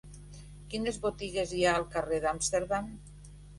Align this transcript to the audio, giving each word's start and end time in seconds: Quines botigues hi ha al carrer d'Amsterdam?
Quines 0.71 0.97
botigues 1.03 1.53
hi 1.59 1.63
ha 1.67 1.75
al 1.83 1.87
carrer 1.93 2.21
d'Amsterdam? 2.27 2.93